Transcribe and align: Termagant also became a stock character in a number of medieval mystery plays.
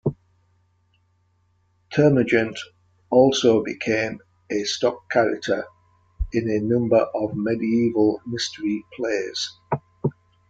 Termagant 1.93 2.57
also 3.11 3.63
became 3.63 4.19
a 4.49 4.63
stock 4.63 5.11
character 5.11 5.65
in 6.33 6.49
a 6.49 6.59
number 6.59 7.05
of 7.13 7.35
medieval 7.35 8.19
mystery 8.25 8.83
plays. 8.95 9.51